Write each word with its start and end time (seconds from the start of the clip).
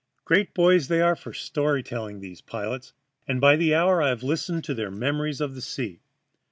Great 0.25 0.55
boys 0.55 0.87
they 0.87 0.99
are 0.99 1.15
for 1.15 1.31
story 1.31 1.83
telling, 1.83 2.19
these 2.21 2.41
pilots, 2.41 2.93
and 3.27 3.39
by 3.39 3.55
the 3.55 3.75
hour 3.75 4.01
I 4.01 4.09
have 4.09 4.23
listened 4.23 4.63
to 4.63 4.73
their 4.73 4.89
memories 4.89 5.39
of 5.41 5.53
the 5.53 5.61
sea. 5.61 5.99